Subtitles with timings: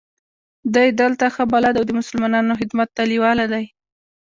[0.75, 3.65] دی دلته ښه بلد او د مسلمانانو خدمت ته لېواله دی.